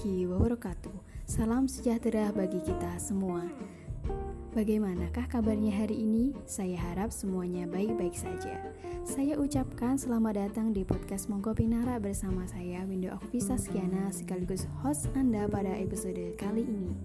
warahmatullahi 0.00 0.32
wabarakatuh. 0.32 0.96
Salam 1.28 1.68
sejahtera 1.68 2.32
bagi 2.32 2.56
kita 2.64 2.96
semua. 2.96 3.44
Bagaimanakah 4.56 5.28
kabarnya 5.28 5.76
hari 5.76 6.08
ini? 6.08 6.32
Saya 6.48 6.80
harap 6.80 7.12
semuanya 7.12 7.68
baik-baik 7.68 8.16
saja. 8.16 8.64
Saya 9.04 9.36
ucapkan 9.36 10.00
selamat 10.00 10.48
datang 10.48 10.72
di 10.72 10.88
podcast 10.88 11.28
Mongko 11.28 11.52
Pinara 11.52 12.00
bersama 12.00 12.48
saya 12.48 12.80
Window 12.88 13.12
Okvisa 13.20 13.60
Skiana 13.60 14.08
sekaligus 14.08 14.64
host 14.80 15.06
Anda 15.12 15.44
pada 15.52 15.76
episode 15.76 16.32
kali 16.40 16.64
ini. 16.64 16.96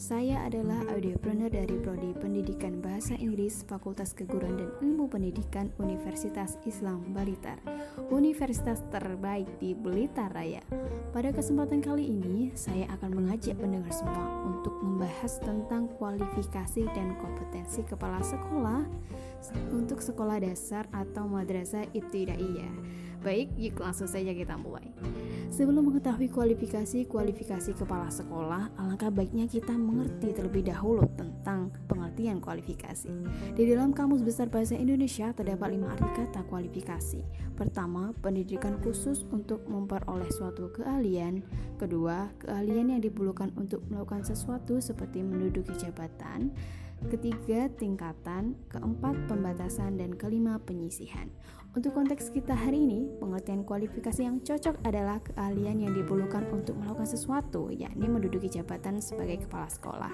Saya 0.00 0.48
adalah 0.48 0.88
audiopreneur 0.92 1.52
dari 1.52 1.76
Prodi 1.76 2.16
Pendidikan 2.16 2.80
Bahasa 2.80 3.12
Inggris 3.16 3.64
Fakultas 3.68 4.16
Keguruan 4.16 4.56
dan 4.56 4.70
Ilmu 4.80 5.08
Pendidikan 5.08 5.68
Universitas 5.76 6.56
Islam 6.64 7.12
Blitar, 7.12 7.60
universitas 8.08 8.80
terbaik 8.88 9.48
di 9.60 9.76
Blitar 9.76 10.32
Raya. 10.32 10.64
Pada 11.12 11.28
kesempatan 11.32 11.84
kali 11.84 12.08
ini, 12.08 12.52
saya 12.56 12.88
akan 12.96 13.10
mengajak 13.20 13.56
pendengar 13.60 13.92
semua 13.92 14.48
untuk 14.48 14.72
membahas 14.80 15.36
tentang 15.44 15.88
kualifikasi 16.00 16.82
dan 16.96 17.16
kompetensi 17.20 17.84
kepala 17.84 18.24
sekolah 18.24 18.88
untuk 19.74 20.00
sekolah 20.00 20.40
dasar 20.40 20.88
atau 20.94 21.28
madrasah 21.28 21.84
ibtidaiyah. 21.92 22.72
Baik, 23.22 23.54
yuk 23.54 23.78
langsung 23.78 24.10
saja 24.10 24.34
kita 24.34 24.58
mulai. 24.58 24.90
Sebelum 25.52 25.92
mengetahui 25.92 26.32
kualifikasi-kualifikasi 26.32 27.76
kepala 27.76 28.08
sekolah, 28.08 28.72
alangkah 28.80 29.12
baiknya 29.12 29.44
kita 29.44 29.76
mengerti 29.76 30.32
terlebih 30.32 30.64
dahulu 30.64 31.04
tentang 31.12 31.68
pengertian 31.92 32.40
kualifikasi. 32.40 33.12
Di 33.52 33.62
dalam 33.68 33.92
Kamus 33.92 34.24
Besar 34.24 34.48
Bahasa 34.48 34.80
Indonesia 34.80 35.28
terdapat 35.36 35.76
lima 35.76 35.92
arti 35.92 36.08
kata 36.08 36.48
kualifikasi. 36.48 37.20
Pertama, 37.52 38.16
pendidikan 38.24 38.80
khusus 38.80 39.28
untuk 39.28 39.68
memperoleh 39.68 40.32
suatu 40.32 40.72
keahlian. 40.72 41.44
Kedua, 41.76 42.32
keahlian 42.40 42.96
yang 42.96 43.04
diperlukan 43.04 43.52
untuk 43.52 43.84
melakukan 43.92 44.24
sesuatu 44.24 44.80
seperti 44.80 45.20
menduduki 45.20 45.76
jabatan. 45.76 46.48
Ketiga, 47.10 47.66
tingkatan. 47.74 48.54
Keempat, 48.70 49.16
pembatasan. 49.26 49.98
Dan 49.98 50.14
kelima, 50.14 50.60
penyisihan. 50.62 51.32
Untuk 51.72 51.96
konteks 51.96 52.28
kita 52.28 52.52
hari 52.52 52.84
ini, 52.84 53.08
pengertian 53.16 53.64
kualifikasi 53.64 54.20
yang 54.20 54.44
cocok 54.44 54.76
adalah 54.84 55.24
keahlian 55.24 55.80
yang 55.80 55.96
diperlukan 55.96 56.44
untuk 56.52 56.76
melakukan 56.76 57.08
sesuatu, 57.08 57.72
yakni 57.72 58.12
menduduki 58.12 58.52
jabatan 58.52 59.00
sebagai 59.00 59.48
kepala 59.48 59.72
sekolah. 59.72 60.12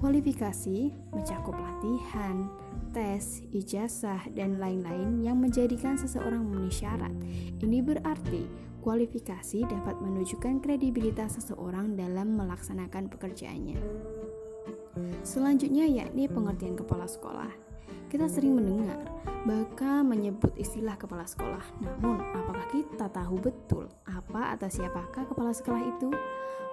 Kualifikasi 0.00 0.96
mencakup 1.12 1.52
latihan, 1.52 2.48
tes, 2.96 3.44
ijazah, 3.52 4.24
dan 4.32 4.56
lain-lain 4.56 5.20
yang 5.20 5.36
menjadikan 5.36 6.00
seseorang 6.00 6.40
memenuhi 6.48 6.72
syarat. 6.72 7.12
Ini 7.60 7.84
berarti 7.84 8.48
kualifikasi 8.80 9.68
dapat 9.68 10.00
menunjukkan 10.00 10.64
kredibilitas 10.64 11.36
seseorang 11.36 11.92
dalam 11.92 12.40
melaksanakan 12.40 13.12
pekerjaannya. 13.12 13.76
Selanjutnya 15.26 15.84
yakni 15.88 16.30
pengertian 16.30 16.78
kepala 16.78 17.04
sekolah. 17.08 17.50
Kita 18.06 18.30
sering 18.30 18.54
mendengar, 18.54 19.02
bahkan 19.42 20.06
menyebut 20.06 20.54
istilah 20.54 20.94
kepala 20.94 21.26
sekolah. 21.26 21.62
Namun, 21.82 22.22
apakah 22.22 22.66
kita 22.70 23.10
tahu 23.10 23.42
betul 23.42 23.90
apa 24.06 24.54
atau 24.54 24.70
siapakah 24.70 25.26
kepala 25.26 25.50
sekolah 25.50 25.82
itu? 25.82 26.14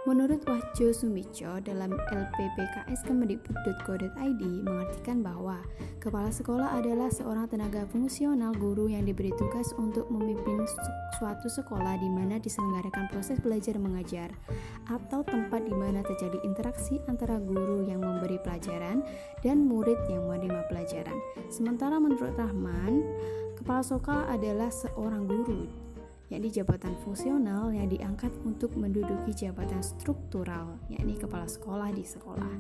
Menurut 0.04 0.44
Wahjo 0.44 0.92
Sumico 0.92 1.64
dalam 1.64 1.96
LPPKS 1.96 3.08
Kemendikbud.go.id 3.08 4.44
mengartikan 4.68 5.24
bahwa 5.24 5.64
kepala 6.04 6.28
sekolah 6.28 6.76
adalah 6.76 7.08
seorang 7.08 7.48
tenaga 7.48 7.88
fungsional 7.88 8.52
guru 8.52 8.92
yang 8.92 9.08
diberi 9.08 9.32
tugas 9.40 9.72
untuk 9.80 10.12
memimpin 10.12 10.60
suatu 11.16 11.48
sekolah 11.48 12.04
di 12.04 12.12
mana 12.12 12.36
diselenggarakan 12.36 13.08
proses 13.16 13.40
belajar 13.40 13.80
mengajar 13.80 14.28
atau 14.92 15.24
tempat 15.24 15.64
di 15.64 15.72
mana 15.72 16.04
terjadi 16.04 16.36
interaksi 16.44 17.00
antara 17.08 17.40
guru 17.40 17.88
yang 17.88 18.04
memberi 18.04 18.44
pelajaran 18.44 19.08
dan 19.40 19.64
murid 19.64 20.04
yang 20.12 20.28
menerima 20.28 20.68
pelajaran. 20.68 21.16
Sementara 21.48 22.02
menurut 22.02 22.34
Rahman, 22.34 23.04
kepala 23.60 23.86
sekolah 23.86 24.32
adalah 24.32 24.74
seorang 24.74 25.30
guru 25.30 25.84
yakni 26.34 26.50
jabatan 26.50 26.98
fungsional 27.06 27.70
yang 27.70 27.86
diangkat 27.94 28.34
untuk 28.42 28.74
menduduki 28.74 29.38
jabatan 29.38 29.86
struktural, 29.86 30.82
yakni 30.90 31.14
kepala 31.14 31.46
sekolah 31.46 31.94
di 31.94 32.02
sekolah. 32.02 32.56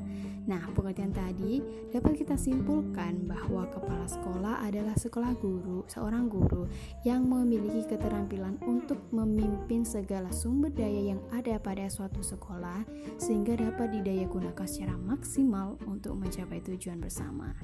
Nah, 0.45 0.69
pengertian 0.77 1.09
tadi 1.09 1.57
dapat 1.89 2.21
kita 2.21 2.37
simpulkan 2.37 3.25
bahwa 3.25 3.65
kepala 3.73 4.05
sekolah 4.05 4.61
adalah 4.61 4.93
sekolah 4.93 5.33
guru, 5.41 5.81
seorang 5.89 6.29
guru 6.29 6.69
yang 7.01 7.25
memiliki 7.25 7.89
keterampilan 7.89 8.61
untuk 8.61 9.01
memimpin 9.09 9.81
segala 9.81 10.29
sumber 10.29 10.69
daya 10.69 11.17
yang 11.17 11.21
ada 11.33 11.57
pada 11.57 11.89
suatu 11.89 12.21
sekolah 12.21 12.85
sehingga 13.17 13.57
dapat 13.57 13.89
didaya 13.89 14.29
gunakan 14.29 14.67
secara 14.69 14.93
maksimal 15.01 15.81
untuk 15.89 16.13
mencapai 16.19 16.61
tujuan 16.61 17.01
bersama. 17.01 17.57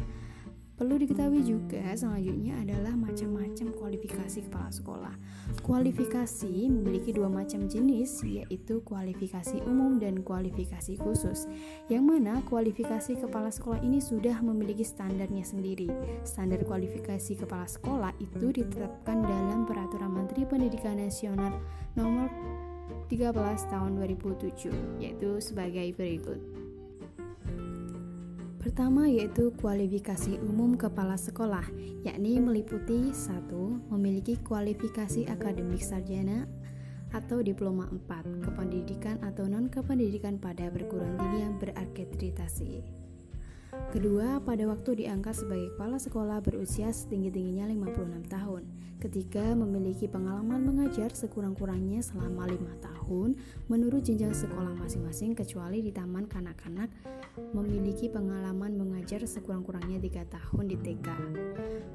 Perlu 0.80 0.96
diketahui 0.96 1.44
juga 1.44 1.92
selanjutnya 1.92 2.56
adalah 2.64 2.96
macam-macam 2.96 3.76
kualifikasi 3.76 4.48
kepala 4.48 4.72
sekolah. 4.72 5.12
Kualifikasi 5.60 6.72
memiliki 6.72 7.12
dua 7.12 7.28
macam 7.28 7.68
jenis 7.68 8.24
yaitu 8.24 8.80
kualifikasi 8.88 9.60
umum 9.68 10.00
dan 10.00 10.24
kualifikasi 10.24 10.96
khusus. 10.96 11.52
Yang 11.92 12.04
mana 12.08 12.40
kualifikasi 12.48 13.20
kepala 13.20 13.52
sekolah 13.52 13.84
ini 13.84 14.00
sudah 14.00 14.40
memiliki 14.40 14.88
standarnya 14.88 15.44
sendiri. 15.44 15.92
Standar 16.24 16.64
kualifikasi 16.64 17.36
kepala 17.36 17.68
sekolah 17.68 18.16
itu 18.24 18.48
ditetapkan 18.48 19.20
dalam 19.20 19.68
Peraturan 19.68 20.16
Menteri 20.16 20.48
Pendidikan 20.48 20.96
Nasional 20.96 21.60
Nomor 22.00 22.32
13 23.12 23.36
Tahun 23.68 23.92
2007 24.00 25.04
yaitu 25.04 25.44
sebagai 25.44 25.92
berikut. 25.92 26.69
Pertama 28.60 29.08
yaitu 29.08 29.56
kualifikasi 29.56 30.36
umum 30.44 30.76
kepala 30.76 31.16
sekolah, 31.16 31.64
yakni 32.04 32.44
meliputi 32.44 33.16
satu 33.16 33.80
Memiliki 33.88 34.36
kualifikasi 34.44 35.32
akademik 35.32 35.80
sarjana 35.80 36.44
atau 37.16 37.40
diploma 37.40 37.88
4 37.88 38.44
kependidikan 38.44 39.16
atau 39.24 39.48
non 39.48 39.72
kependidikan 39.72 40.38
pada 40.38 40.68
perguruan 40.68 41.16
tinggi 41.16 41.40
yang 41.40 41.56
berakreditasi. 41.56 42.99
Kedua, 43.90 44.38
pada 44.46 44.70
waktu 44.70 45.02
diangkat 45.02 45.42
sebagai 45.42 45.74
kepala 45.74 45.98
sekolah 45.98 46.46
berusia 46.46 46.94
setinggi-tingginya 46.94 47.66
56 47.74 48.22
tahun. 48.30 48.64
Ketiga, 49.02 49.58
memiliki 49.58 50.06
pengalaman 50.06 50.62
mengajar 50.62 51.10
sekurang-kurangnya 51.10 52.06
selama 52.06 52.46
lima 52.46 52.70
tahun 52.86 53.34
menurut 53.66 54.06
jenjang 54.06 54.38
sekolah 54.38 54.78
masing-masing 54.78 55.34
kecuali 55.34 55.82
di 55.82 55.90
taman 55.90 56.30
kanak-kanak 56.30 56.94
memiliki 57.58 58.14
pengalaman 58.14 58.78
mengajar 58.78 59.26
sekurang-kurangnya 59.26 59.98
tiga 59.98 60.22
tahun 60.30 60.70
di 60.70 60.78
TK. 60.78 61.08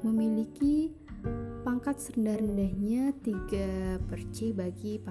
Memiliki 0.03 0.91
pangkat 1.65 1.97
serendah-rendahnya 1.97 3.13
3 3.21 4.05
per 4.05 4.21
C 4.33 4.53
bagi 4.53 5.01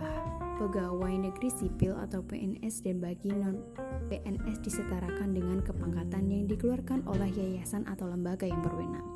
pegawai 0.58 1.14
negeri 1.18 1.50
sipil 1.50 1.98
atau 1.98 2.22
PNS 2.22 2.86
dan 2.86 3.02
bagi 3.02 3.34
non 3.34 3.58
PNS 4.06 4.62
disetarakan 4.62 5.34
dengan 5.34 5.58
kepangkatan 5.62 6.30
yang 6.30 6.46
dikeluarkan 6.46 7.06
oleh 7.10 7.30
yayasan 7.34 7.82
atau 7.90 8.06
lembaga 8.06 8.46
yang 8.46 8.62
berwenang. 8.62 9.06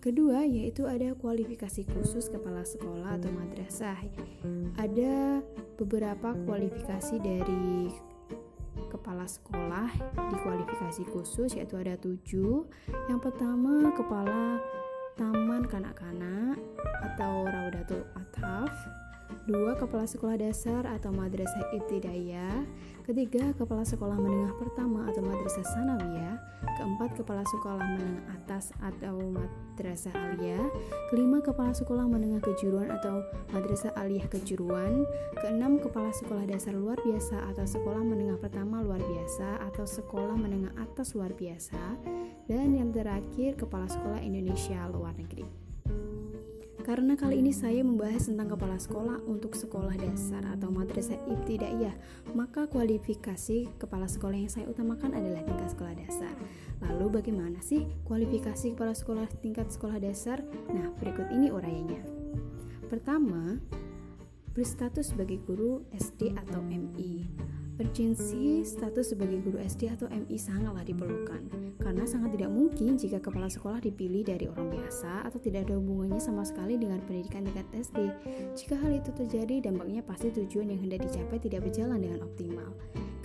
Kedua, 0.00 0.48
yaitu 0.48 0.88
ada 0.88 1.12
kualifikasi 1.12 1.84
khusus 1.92 2.32
kepala 2.32 2.64
sekolah 2.64 3.20
atau 3.20 3.28
madrasah. 3.36 4.00
Ada 4.80 5.44
beberapa 5.76 6.32
kualifikasi 6.48 7.20
dari 7.20 7.92
kepala 8.88 9.28
sekolah 9.28 9.92
di 10.32 10.36
kualifikasi 10.40 11.04
khusus 11.12 11.52
yaitu 11.52 11.76
ada 11.76 12.00
tujuh. 12.00 12.64
Yang 13.12 13.20
pertama, 13.28 13.92
kepala 13.92 14.56
taman 15.18 15.66
kanak-kanak 15.66 16.58
atau 17.02 17.46
Raudatul 17.48 18.04
Ataf. 18.14 18.72
Dua 19.46 19.74
Kepala 19.78 20.06
sekolah 20.06 20.36
dasar 20.38 20.86
atau 20.86 21.10
madrasah 21.10 21.70
ibtidaiyah. 21.74 22.66
Ketiga, 23.02 23.50
Kepala 23.58 23.82
Sekolah 23.82 24.14
Menengah 24.14 24.54
Pertama 24.54 25.10
atau 25.10 25.18
Madrasah 25.24 25.66
Sanawiyah. 25.66 26.38
Keempat, 26.78 27.18
Kepala 27.18 27.42
Sekolah 27.42 27.82
Menengah 27.82 28.22
Atas 28.38 28.70
atau 28.78 29.18
Madrasah 29.18 30.14
Aliyah. 30.14 30.70
Kelima, 31.10 31.42
Kepala 31.42 31.74
Sekolah 31.74 32.06
Menengah 32.06 32.38
Kejuruan 32.38 32.92
atau 32.94 33.26
Madrasah 33.50 33.90
Aliyah 33.98 34.30
Kejuruan. 34.30 35.08
Keenam, 35.42 35.82
Kepala 35.82 36.14
Sekolah 36.14 36.46
Dasar 36.46 36.76
Luar 36.76 37.02
Biasa 37.02 37.50
atau 37.50 37.66
Sekolah 37.66 38.06
Menengah 38.06 38.38
Pertama 38.38 38.78
Luar 38.84 39.02
Biasa 39.02 39.58
atau 39.72 39.88
Sekolah 39.88 40.38
Menengah 40.38 40.70
Atas 40.78 41.18
Luar 41.18 41.34
Biasa 41.34 41.98
Dan 42.50 42.74
yang 42.74 42.90
terakhir, 42.90 43.54
Kepala 43.54 43.86
Sekolah 43.86 44.18
Indonesia 44.18 44.82
Luar 44.90 45.14
Negeri 45.14 45.70
karena 46.90 47.14
kali 47.14 47.38
ini 47.38 47.54
saya 47.54 47.86
membahas 47.86 48.26
tentang 48.26 48.56
kepala 48.56 48.74
sekolah 48.74 49.22
untuk 49.30 49.54
sekolah 49.54 49.94
dasar 49.94 50.42
atau 50.42 50.74
madrasah 50.74 51.22
ibtidaiyah, 51.28 51.94
maka 52.34 52.66
kualifikasi 52.66 53.70
kepala 53.78 54.10
sekolah 54.10 54.34
yang 54.34 54.50
saya 54.50 54.66
utamakan 54.66 55.14
adalah 55.14 55.38
tingkat 55.46 55.70
sekolah 55.70 55.94
dasar. 55.94 56.34
Lalu 56.82 57.22
bagaimana 57.22 57.62
sih 57.62 57.86
kualifikasi 58.08 58.74
kepala 58.74 58.96
sekolah 58.96 59.30
tingkat 59.38 59.70
sekolah 59.70 60.02
dasar? 60.02 60.42
Nah, 60.74 60.90
berikut 60.98 61.30
ini 61.30 61.54
uraiannya. 61.54 62.02
Pertama, 62.90 63.62
berstatus 64.56 65.14
sebagai 65.14 65.38
guru 65.46 65.86
SD 65.94 66.34
atau 66.34 66.58
MI. 66.64 67.28
Urgensi 67.78 68.66
status 68.66 69.14
sebagai 69.14 69.38
guru 69.46 69.62
SD 69.62 69.94
atau 69.94 70.10
MI 70.10 70.36
sangatlah 70.42 70.82
diperlukan 70.82 71.59
karena 71.90 72.06
sangat 72.06 72.38
tidak 72.38 72.54
mungkin 72.54 72.94
jika 72.94 73.18
kepala 73.18 73.50
sekolah 73.50 73.82
dipilih 73.82 74.22
dari 74.22 74.46
orang 74.46 74.70
biasa 74.70 75.26
atau 75.26 75.42
tidak 75.42 75.66
ada 75.66 75.74
hubungannya 75.74 76.22
sama 76.22 76.46
sekali 76.46 76.78
dengan 76.78 77.02
pendidikan 77.02 77.42
tingkat 77.42 77.66
SD. 77.74 78.14
Jika 78.54 78.78
hal 78.78 78.94
itu 78.94 79.10
terjadi, 79.10 79.58
dampaknya 79.58 79.98
pasti 80.06 80.30
tujuan 80.30 80.70
yang 80.70 80.86
hendak 80.86 81.02
dicapai 81.02 81.42
tidak 81.42 81.66
berjalan 81.66 81.98
dengan 81.98 82.22
optimal. 82.22 82.70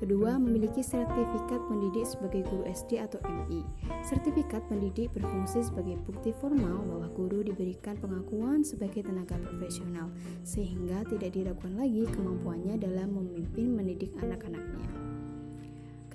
Kedua, 0.01 0.41
memiliki 0.41 0.81
sertifikat 0.81 1.61
pendidik 1.69 2.09
sebagai 2.09 2.41
guru 2.49 2.65
SD 2.65 3.05
atau 3.05 3.21
MI. 3.21 3.61
Sertifikat 4.01 4.65
pendidik 4.65 5.13
berfungsi 5.13 5.61
sebagai 5.61 6.01
bukti 6.01 6.33
formal 6.33 6.89
bahwa 6.89 7.05
guru 7.13 7.45
diberikan 7.45 8.01
pengakuan 8.01 8.65
sebagai 8.65 9.05
tenaga 9.05 9.37
profesional, 9.45 10.09
sehingga 10.41 11.05
tidak 11.05 11.37
diragukan 11.37 11.77
lagi 11.77 12.09
kemampuannya 12.09 12.81
dalam 12.81 13.13
memimpin 13.13 13.77
mendidik 13.77 14.09
anak-anaknya. 14.25 15.05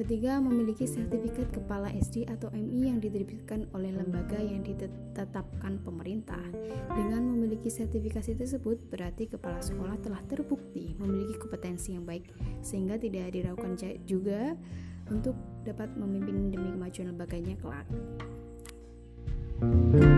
Ketiga, 0.01 0.41
memiliki 0.41 0.89
sertifikat 0.89 1.53
kepala 1.53 1.93
SD 1.93 2.25
atau 2.25 2.49
MI 2.57 2.89
yang 2.89 3.05
diterbitkan 3.05 3.69
oleh 3.77 3.93
lembaga 3.93 4.41
yang 4.41 4.65
ditetapkan 4.65 5.77
pemerintah. 5.85 6.41
Dengan 6.97 7.21
memiliki 7.29 7.69
sertifikasi 7.69 8.33
tersebut, 8.33 8.81
berarti 8.89 9.29
kepala 9.29 9.61
sekolah 9.61 10.01
telah 10.01 10.25
terbukti 10.25 10.97
memiliki 10.97 11.37
kompetensi 11.37 11.93
yang 11.93 12.09
baik, 12.09 12.33
sehingga 12.65 12.97
tidak 12.97 13.29
diragukan 13.37 13.77
juga 14.09 14.57
untuk 15.13 15.37
dapat 15.69 15.93
memimpin 15.93 16.49
demi 16.49 16.73
kemajuan 16.73 17.13
lembaganya 17.13 17.61
kelak. 17.61 17.85
Setelah 19.61 20.10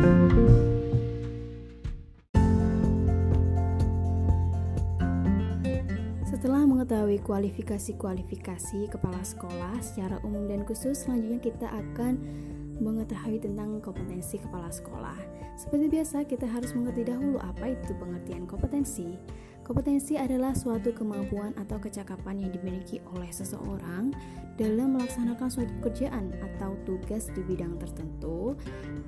kualifikasi-kualifikasi 7.23 8.91
kepala 8.91 9.23
sekolah 9.23 9.79
secara 9.79 10.19
umum 10.27 10.51
dan 10.51 10.67
khusus, 10.67 11.07
selanjutnya 11.07 11.41
kita 11.41 11.69
akan 11.71 12.19
mengetahui 12.83 13.39
tentang 13.39 13.79
kompetensi 13.79 14.43
kepala 14.43 14.69
sekolah. 14.69 15.15
Seperti 15.55 15.87
biasa, 15.87 16.27
kita 16.27 16.51
harus 16.51 16.75
mengerti 16.75 17.07
dahulu 17.07 17.39
apa 17.39 17.79
itu 17.79 17.95
pengertian 17.95 18.45
kompetensi. 18.51 19.15
Kompetensi 19.63 20.19
adalah 20.19 20.51
suatu 20.59 20.91
kemampuan 20.91 21.55
atau 21.55 21.79
kecakapan 21.79 22.43
yang 22.43 22.51
dimiliki 22.51 22.99
oleh 23.15 23.31
seseorang 23.31 24.11
dalam 24.59 24.99
melaksanakan 24.99 25.47
suatu 25.47 25.71
pekerjaan 25.81 26.35
atau 26.43 26.75
tugas 26.83 27.31
di 27.31 27.47
bidang 27.47 27.79
tertentu 27.79 28.59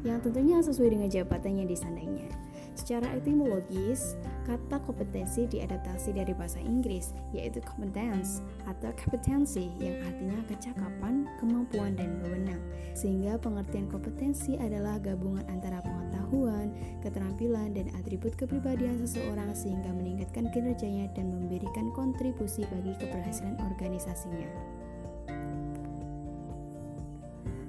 yang 0.06 0.22
tentunya 0.22 0.62
sesuai 0.62 0.94
dengan 0.94 1.08
jabatan 1.10 1.58
yang 1.58 1.68
disandangnya. 1.68 2.30
Secara 2.74 3.06
etimologis, 3.14 4.18
kata 4.44 4.82
kompetensi 4.82 5.46
diadaptasi 5.46 6.10
dari 6.10 6.34
bahasa 6.34 6.58
Inggris, 6.58 7.14
yaitu 7.30 7.62
competence 7.62 8.42
atau 8.66 8.90
kompetensi 8.98 9.70
yang 9.78 10.02
artinya 10.02 10.42
kecakapan, 10.50 11.24
kemampuan, 11.38 11.94
dan 11.94 12.18
wewenang. 12.20 12.58
Sehingga 12.98 13.38
pengertian 13.38 13.86
kompetensi 13.86 14.58
adalah 14.58 14.98
gabungan 14.98 15.46
antara 15.46 15.78
pengetahuan, 15.86 16.74
keterampilan, 16.98 17.78
dan 17.78 17.86
atribut 17.94 18.34
kepribadian 18.34 19.06
seseorang 19.06 19.54
sehingga 19.54 19.94
meningkatkan 19.94 20.50
kinerjanya 20.50 21.06
dan 21.14 21.30
memberikan 21.30 21.94
kontribusi 21.94 22.66
bagi 22.74 22.92
keberhasilan 22.98 23.54
organisasinya. 23.62 24.50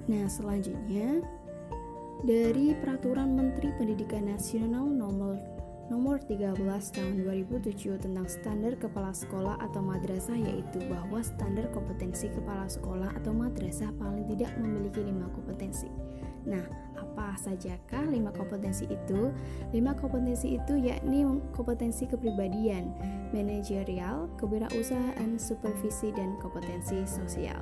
Nah, 0.06 0.30
selanjutnya 0.30 1.26
dari 2.26 2.74
Peraturan 2.74 3.38
Menteri 3.38 3.70
Pendidikan 3.78 4.26
Nasional 4.26 4.90
Nomor 4.90 5.38
Nomor 5.94 6.18
13 6.26 6.58
tahun 6.66 7.22
2007 7.22 8.02
tentang 8.02 8.26
standar 8.26 8.74
kepala 8.82 9.14
sekolah 9.14 9.62
atau 9.62 9.86
madrasah 9.86 10.34
yaitu 10.34 10.82
bahwa 10.90 11.22
standar 11.22 11.70
kompetensi 11.70 12.26
kepala 12.34 12.66
sekolah 12.66 13.14
atau 13.22 13.30
madrasah 13.30 13.94
paling 14.02 14.26
tidak 14.26 14.50
memiliki 14.58 15.06
lima 15.06 15.30
kompetensi. 15.30 15.86
Nah, 16.50 16.66
apa 16.98 17.38
sajakah 17.38 18.10
lima 18.10 18.34
kompetensi 18.34 18.90
itu? 18.90 19.30
Lima 19.70 19.94
kompetensi 19.94 20.58
itu 20.58 20.74
yakni 20.74 21.22
kompetensi 21.54 22.10
kepribadian, 22.10 22.90
manajerial, 23.30 24.26
kewirausahaan, 24.42 25.38
supervisi, 25.38 26.10
dan 26.18 26.34
kompetensi 26.42 27.06
sosial. 27.06 27.62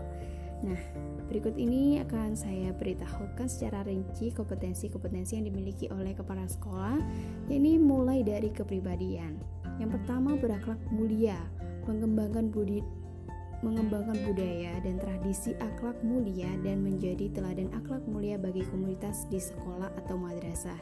Nah, 0.64 0.80
berikut 1.34 1.58
ini 1.58 1.98
akan 2.06 2.38
saya 2.38 2.70
beritahukan 2.78 3.50
secara 3.50 3.82
rinci 3.82 4.30
kompetensi-kompetensi 4.38 5.34
yang 5.34 5.50
dimiliki 5.50 5.90
oleh 5.90 6.14
kepala 6.14 6.46
sekolah, 6.46 7.02
yakni 7.50 7.82
mulai 7.82 8.22
dari 8.22 8.54
kepribadian. 8.54 9.42
Yang 9.82 9.98
pertama 9.98 10.38
berakhlak 10.38 10.78
mulia, 10.94 11.42
mengembangkan 11.90 12.54
budi 12.54 12.86
mengembangkan 13.64 14.20
budaya 14.28 14.76
dan 14.84 15.00
tradisi 15.00 15.56
akhlak 15.58 15.96
mulia 16.04 16.52
dan 16.68 16.84
menjadi 16.84 17.32
teladan 17.32 17.72
akhlak 17.72 18.04
mulia 18.12 18.36
bagi 18.36 18.68
komunitas 18.68 19.24
di 19.32 19.40
sekolah 19.40 19.88
atau 20.04 20.20
madrasah. 20.20 20.76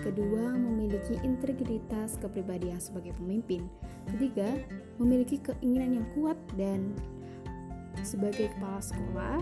Kedua, 0.00 0.56
memiliki 0.56 1.20
integritas 1.20 2.16
kepribadian 2.16 2.80
sebagai 2.80 3.12
pemimpin. 3.20 3.68
Ketiga, 4.16 4.48
memiliki 4.96 5.44
keinginan 5.44 6.00
yang 6.00 6.08
kuat 6.16 6.40
dan 6.56 6.96
sebagai 8.00 8.48
kepala 8.56 8.80
sekolah 8.80 9.38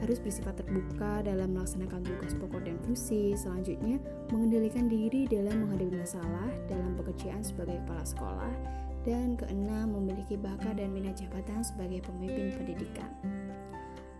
harus 0.00 0.18
bersifat 0.22 0.62
terbuka 0.62 1.26
dalam 1.26 1.54
melaksanakan 1.54 2.02
tugas 2.06 2.32
pokok 2.38 2.62
dan 2.62 2.76
fungsi. 2.86 3.34
Selanjutnya, 3.34 3.98
mengendalikan 4.30 4.86
diri 4.86 5.26
dalam 5.26 5.66
menghadapi 5.66 5.98
masalah 5.98 6.50
dalam 6.70 6.94
pekerjaan 6.94 7.42
sebagai 7.42 7.78
kepala 7.84 8.04
sekolah. 8.06 8.54
Dan 9.06 9.38
keenam, 9.38 9.94
memiliki 9.94 10.36
bakat 10.36 10.76
dan 10.76 10.92
minat 10.92 11.16
jabatan 11.16 11.64
sebagai 11.64 12.04
pemimpin 12.04 12.52
pendidikan. 12.58 13.10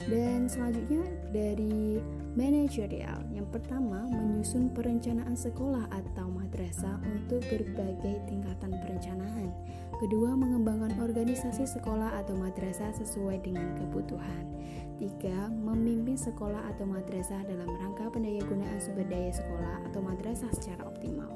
Dan 0.09 0.49
selanjutnya 0.49 1.05
dari 1.35 2.01
manajerial. 2.33 3.29
Yang 3.29 3.61
pertama, 3.61 4.09
menyusun 4.09 4.73
perencanaan 4.73 5.37
sekolah 5.37 5.91
atau 5.93 6.33
madrasah 6.33 6.97
untuk 7.05 7.45
berbagai 7.51 8.25
tingkatan 8.31 8.73
perencanaan. 8.81 9.53
Kedua, 9.99 10.31
mengembangkan 10.39 10.95
organisasi 11.03 11.67
sekolah 11.67 12.23
atau 12.23 12.39
madrasah 12.39 12.95
sesuai 12.95 13.43
dengan 13.43 13.75
kebutuhan. 13.75 14.47
Tiga, 14.95 15.51
memimpin 15.51 16.15
sekolah 16.15 16.71
atau 16.71 16.87
madrasah 16.87 17.43
dalam 17.43 17.67
rangka 17.67 18.07
pendayagunaan 18.15 18.79
sumber 18.79 19.07
daya 19.11 19.35
sekolah 19.35 19.91
atau 19.91 19.99
madrasah 19.99 20.51
secara 20.55 20.87
optimal. 20.87 21.31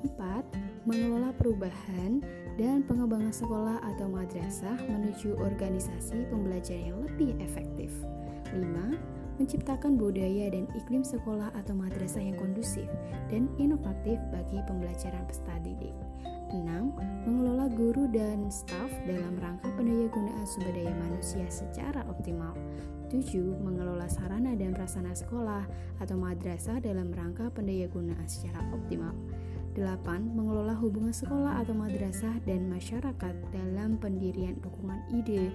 Empat, 0.00 0.48
mengelola 0.88 1.36
perubahan 1.36 2.24
dan 2.56 2.80
pengembangan 2.88 3.36
sekolah 3.36 3.84
atau 3.92 4.08
madrasah 4.08 4.80
menuju 4.88 5.36
organisasi 5.36 6.24
pembelajaran 6.32 6.88
yang 6.88 6.98
lebih 7.04 7.36
efektif. 7.44 7.92
5. 8.48 8.64
Menciptakan 9.36 10.00
budaya 10.00 10.48
dan 10.48 10.64
iklim 10.72 11.04
sekolah 11.04 11.52
atau 11.52 11.76
madrasah 11.76 12.24
yang 12.24 12.40
kondusif 12.40 12.88
dan 13.28 13.44
inovatif 13.60 14.16
bagi 14.32 14.60
pembelajaran 14.64 15.24
peserta 15.28 15.60
didik. 15.60 16.09
6. 16.50 16.98
Mengelola 17.26 17.70
guru 17.70 18.10
dan 18.10 18.50
staf 18.50 18.90
dalam 19.06 19.38
rangka 19.38 19.70
pendayagunaan 19.78 20.42
sumber 20.42 20.74
daya 20.74 20.94
manusia 20.98 21.46
secara 21.46 22.02
optimal. 22.10 22.58
7. 23.10 23.58
Mengelola 23.62 24.06
sarana 24.06 24.54
dan 24.54 24.74
prasarana 24.74 25.14
sekolah 25.14 25.64
atau 25.98 26.14
madrasah 26.18 26.78
dalam 26.82 27.10
rangka 27.10 27.50
pendayagunaan 27.54 28.26
secara 28.26 28.62
optimal. 28.70 29.14
8. 29.78 30.34
Mengelola 30.34 30.74
hubungan 30.74 31.14
sekolah 31.14 31.62
atau 31.62 31.74
madrasah 31.78 32.42
dan 32.42 32.66
masyarakat 32.66 33.34
dalam 33.54 34.02
pendirian 34.02 34.58
dukungan 34.58 34.98
ide, 35.14 35.54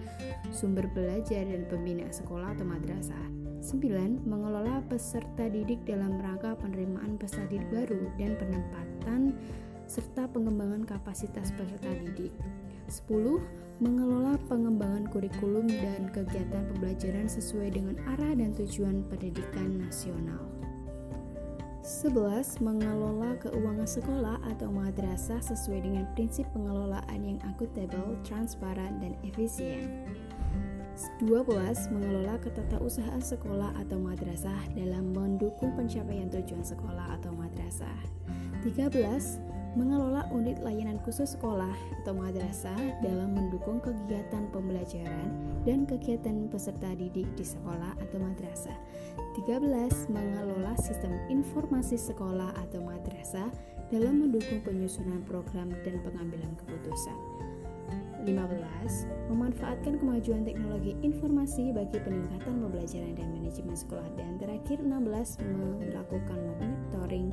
sumber 0.56 0.88
belajar 0.96 1.44
dan 1.44 1.68
pembinaan 1.68 2.12
sekolah 2.12 2.56
atau 2.56 2.64
madrasah. 2.64 3.26
9. 3.60 4.24
Mengelola 4.24 4.80
peserta 4.88 5.52
didik 5.52 5.84
dalam 5.84 6.16
rangka 6.22 6.56
penerimaan 6.56 7.20
peserta 7.20 7.50
didik 7.50 7.68
baru 7.74 8.08
dan 8.16 8.38
penempatan 8.40 9.22
serta 9.86 10.26
pengembangan 10.30 10.86
kapasitas 10.86 11.54
peserta 11.54 11.90
didik. 12.02 12.34
10. 12.90 13.42
Mengelola 13.84 14.40
pengembangan 14.48 15.10
kurikulum 15.12 15.68
dan 15.68 16.08
kegiatan 16.14 16.64
pembelajaran 16.72 17.28
sesuai 17.28 17.76
dengan 17.76 18.00
arah 18.16 18.34
dan 18.38 18.56
tujuan 18.56 19.04
pendidikan 19.12 19.84
nasional. 19.84 20.48
11. 21.86 22.66
Mengelola 22.66 23.38
keuangan 23.38 23.86
sekolah 23.86 24.38
atau 24.48 24.74
madrasah 24.74 25.38
sesuai 25.38 25.86
dengan 25.86 26.06
prinsip 26.18 26.50
pengelolaan 26.50 27.22
yang 27.22 27.40
akuntabel, 27.46 28.18
transparan, 28.26 28.98
dan 29.04 29.14
efisien. 29.22 30.08
12. 31.22 31.92
Mengelola 31.92 32.40
ketatausahaan 32.40 33.20
sekolah 33.20 33.76
atau 33.86 34.00
madrasah 34.00 34.72
dalam 34.74 35.12
mendukung 35.12 35.76
pencapaian 35.76 36.32
tujuan 36.32 36.64
sekolah 36.64 37.20
atau 37.20 37.36
madrasah. 37.36 38.00
13 38.64 39.56
mengelola 39.76 40.24
unit 40.32 40.64
layanan 40.64 40.96
khusus 41.04 41.36
sekolah 41.36 41.76
atau 42.02 42.16
madrasah 42.16 42.80
dalam 43.04 43.36
mendukung 43.36 43.84
kegiatan 43.84 44.48
pembelajaran 44.56 45.30
dan 45.68 45.84
kegiatan 45.84 46.48
peserta 46.48 46.96
didik 46.96 47.28
di 47.36 47.44
sekolah 47.44 48.00
atau 48.00 48.18
madrasah. 48.24 48.76
13. 49.36 50.08
Mengelola 50.08 50.80
sistem 50.80 51.12
informasi 51.28 52.00
sekolah 52.00 52.56
atau 52.56 52.80
madrasah 52.88 53.52
dalam 53.92 54.24
mendukung 54.24 54.64
penyusunan 54.64 55.20
program 55.28 55.76
dan 55.84 56.00
pengambilan 56.08 56.56
keputusan. 56.64 57.20
15. 58.26 59.30
Memanfaatkan 59.30 60.02
kemajuan 60.02 60.42
teknologi 60.48 60.98
informasi 61.06 61.70
bagi 61.76 62.02
peningkatan 62.02 62.58
pembelajaran 62.64 63.14
dan 63.14 63.30
manajemen 63.30 63.78
sekolah 63.78 64.10
dan 64.18 64.42
terakhir 64.42 64.82
16 64.82 65.38
melakukan 65.84 66.40
monitoring 66.58 67.30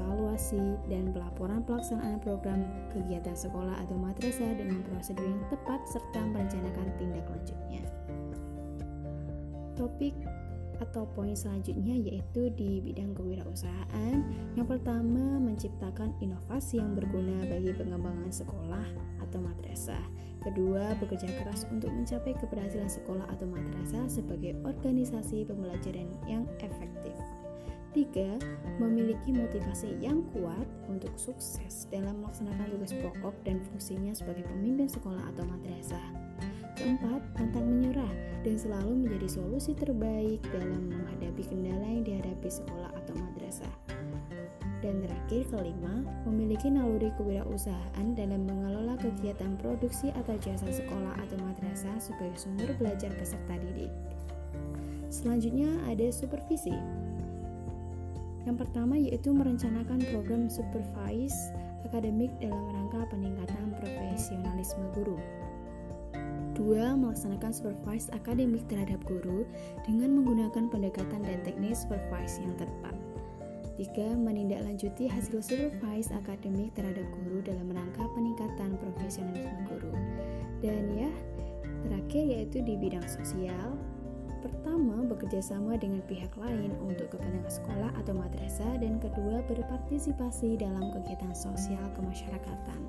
evaluasi, 0.00 0.80
dan 0.88 1.12
pelaporan 1.12 1.60
pelaksanaan 1.68 2.16
program 2.24 2.64
kegiatan 2.88 3.36
sekolah 3.36 3.76
atau 3.84 4.00
madrasah 4.00 4.56
dengan 4.56 4.80
prosedur 4.88 5.28
yang 5.28 5.44
tepat 5.52 5.84
serta 5.92 6.20
merencanakan 6.24 6.88
tindak 6.96 7.26
lanjutnya. 7.28 7.84
Topik 9.76 10.16
atau 10.80 11.04
poin 11.12 11.36
selanjutnya 11.36 11.92
yaitu 11.92 12.48
di 12.56 12.80
bidang 12.80 13.12
kewirausahaan. 13.12 14.24
Yang 14.56 14.66
pertama, 14.76 15.36
menciptakan 15.36 16.16
inovasi 16.24 16.80
yang 16.80 16.96
berguna 16.96 17.44
bagi 17.46 17.76
pengembangan 17.76 18.32
sekolah 18.32 18.86
atau 19.20 19.38
madrasah. 19.44 20.02
Kedua, 20.40 20.96
bekerja 20.96 21.28
keras 21.44 21.68
untuk 21.68 21.92
mencapai 21.92 22.32
keberhasilan 22.32 22.88
sekolah 22.88 23.28
atau 23.28 23.44
madrasah 23.44 24.08
sebagai 24.08 24.56
organisasi 24.64 25.44
pembelajaran 25.44 26.08
yang 26.24 26.48
efektif. 26.64 27.12
Tiga, 27.90 28.38
memiliki 28.78 29.34
motivasi 29.34 29.98
yang 29.98 30.22
kuat 30.30 30.62
untuk 30.86 31.10
sukses 31.18 31.90
dalam 31.90 32.22
melaksanakan 32.22 32.70
tugas 32.70 32.94
pokok 33.02 33.34
dan 33.42 33.58
fungsinya 33.66 34.14
sebagai 34.14 34.46
pemimpin 34.46 34.86
sekolah 34.86 35.26
atau 35.34 35.42
madrasah. 35.42 36.06
Keempat, 36.78 37.18
pantang 37.34 37.66
menyerah 37.66 38.14
dan 38.46 38.54
selalu 38.54 39.04
menjadi 39.04 39.42
solusi 39.42 39.74
terbaik 39.74 40.38
dalam 40.54 40.86
menghadapi 40.86 41.42
kendala 41.42 41.82
yang 41.82 42.06
dihadapi 42.06 42.46
sekolah 42.46 42.94
atau 42.94 43.14
madrasah. 43.18 43.74
Dan 44.80 45.04
terakhir, 45.04 45.50
kelima, 45.50 46.06
memiliki 46.24 46.72
naluri 46.72 47.12
kewirausahaan 47.18 48.06
dalam 48.16 48.48
mengelola 48.48 48.96
kegiatan 48.96 49.58
produksi 49.60 50.08
atau 50.14 50.38
jasa 50.40 50.70
sekolah 50.72 51.20
atau 51.20 51.36
madrasah 51.42 51.98
sebagai 52.00 52.38
sumber 52.38 52.70
belajar 52.80 53.12
peserta 53.18 53.60
didik. 53.60 53.92
Selanjutnya 55.10 55.68
ada 55.90 56.08
supervisi. 56.14 56.72
Yang 58.48 58.56
pertama 58.66 58.96
yaitu 58.96 59.32
merencanakan 59.36 60.00
program 60.08 60.48
supervise 60.48 61.52
akademik 61.84 62.32
dalam 62.40 62.60
rangka 62.72 63.04
peningkatan 63.12 63.76
profesionalisme 63.76 64.84
guru. 64.96 65.18
Dua, 66.60 66.92
melaksanakan 66.92 67.56
supervise 67.56 68.12
akademik 68.12 68.68
terhadap 68.68 69.00
guru 69.08 69.48
dengan 69.88 70.12
menggunakan 70.12 70.68
pendekatan 70.68 71.24
dan 71.24 71.40
teknik 71.40 71.72
supervise 71.72 72.36
yang 72.36 72.52
tepat. 72.60 72.92
Tiga, 73.80 74.12
menindaklanjuti 74.12 75.08
hasil 75.08 75.40
supervise 75.40 76.12
akademik 76.12 76.76
terhadap 76.76 77.08
guru 77.16 77.40
dalam 77.40 77.72
rangka 77.72 78.04
peningkatan 78.12 78.76
profesionalisme 78.76 79.72
guru. 79.72 79.94
Dan 80.60 80.84
ya, 80.92 81.08
terakhir 81.88 82.28
yaitu 82.28 82.60
di 82.60 82.76
bidang 82.76 83.08
sosial, 83.08 83.80
Pertama, 84.40 85.04
bekerja 85.04 85.44
sama 85.44 85.76
dengan 85.76 86.00
pihak 86.08 86.32
lain 86.40 86.72
untuk 86.80 87.12
kepentingan 87.12 87.52
sekolah 87.52 87.92
atau 88.00 88.16
madrasah 88.16 88.80
dan 88.80 88.96
kedua, 88.96 89.44
berpartisipasi 89.44 90.56
dalam 90.56 90.88
kegiatan 90.96 91.36
sosial 91.36 91.84
kemasyarakatan. 91.92 92.80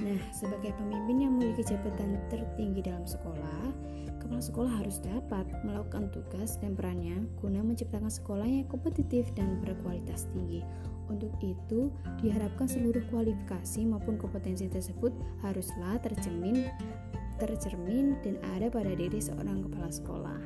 Nah, 0.00 0.20
sebagai 0.32 0.72
pemimpin 0.80 1.28
yang 1.28 1.36
memiliki 1.36 1.68
jabatan 1.68 2.16
tertinggi 2.32 2.80
dalam 2.80 3.04
sekolah, 3.04 3.62
kepala 4.24 4.40
sekolah 4.40 4.72
harus 4.80 5.04
dapat 5.04 5.44
melakukan 5.62 6.08
tugas 6.10 6.56
dan 6.58 6.72
perannya 6.72 7.28
guna 7.38 7.60
menciptakan 7.60 8.08
sekolah 8.08 8.48
yang 8.48 8.66
kompetitif 8.66 9.28
dan 9.36 9.60
berkualitas 9.60 10.26
tinggi. 10.32 10.64
Untuk 11.12 11.36
itu, 11.44 11.92
diharapkan 12.24 12.64
seluruh 12.64 13.04
kualifikasi 13.12 13.84
maupun 13.84 14.16
kompetensi 14.16 14.72
tersebut 14.72 15.12
haruslah 15.44 16.00
tercermin 16.00 16.64
tercermin 17.38 18.16
dan 18.22 18.38
ada 18.56 18.70
pada 18.70 18.92
diri 18.94 19.18
seorang 19.18 19.66
kepala 19.66 19.90
sekolah. 19.90 20.40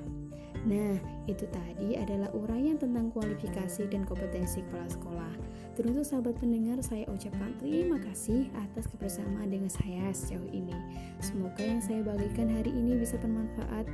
Nah, 0.67 0.99
itu 1.31 1.47
tadi 1.49 1.95
adalah 1.95 2.35
uraian 2.35 2.75
tentang 2.75 3.15
kualifikasi 3.15 3.87
dan 3.89 4.03
kompetensi 4.03 4.61
kepala 4.67 4.91
sekolah. 4.91 5.33
Teruntuk 5.79 6.03
sahabat 6.03 6.35
pendengar, 6.43 6.83
saya 6.83 7.07
ucapkan 7.07 7.55
terima 7.63 8.03
kasih 8.03 8.51
atas 8.59 8.91
kebersamaan 8.91 9.49
dengan 9.49 9.71
saya 9.71 10.11
sejauh 10.11 10.51
ini. 10.51 10.75
Semoga 11.23 11.63
yang 11.63 11.79
saya 11.79 12.03
bagikan 12.03 12.51
hari 12.51 12.75
ini 12.75 12.99
bisa 12.99 13.15
bermanfaat 13.23 13.87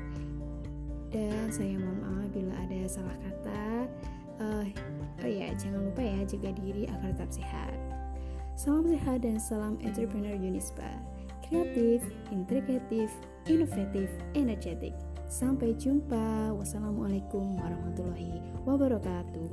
dan 1.12 1.46
saya 1.52 1.78
mohon 1.78 2.00
maaf 2.00 2.28
bila 2.32 2.54
ada 2.64 2.80
salah 2.88 3.18
kata. 3.20 3.64
Uh, 4.42 4.66
oh 5.22 5.30
ya, 5.30 5.52
jangan 5.54 5.84
lupa 5.86 6.02
ya 6.02 6.26
jaga 6.26 6.50
diri 6.58 6.90
agar 6.90 7.12
tetap 7.12 7.30
sehat. 7.30 7.76
Salam 8.58 8.86
sehat 8.86 9.22
dan 9.22 9.36
salam 9.38 9.78
entrepreneur 9.82 10.34
Unisba 10.38 11.13
kreatif, 11.44 12.00
integratif, 12.32 13.12
inovatif, 13.46 14.08
energetik. 14.34 14.96
Sampai 15.28 15.74
jumpa. 15.76 16.52
Wassalamualaikum 16.56 17.58
warahmatullahi 17.60 18.40
wabarakatuh. 18.64 19.48